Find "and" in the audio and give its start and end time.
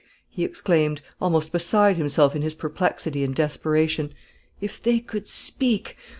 3.23-3.35